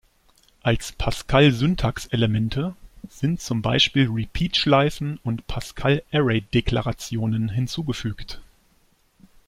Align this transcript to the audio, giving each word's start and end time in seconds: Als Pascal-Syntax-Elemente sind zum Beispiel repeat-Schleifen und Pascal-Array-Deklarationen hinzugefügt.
Als 0.63 0.93
Pascal-Syntax-Elemente 0.93 2.75
sind 3.07 3.39
zum 3.39 3.61
Beispiel 3.61 4.09
repeat-Schleifen 4.09 5.19
und 5.23 5.45
Pascal-Array-Deklarationen 5.45 7.49
hinzugefügt. 7.49 8.41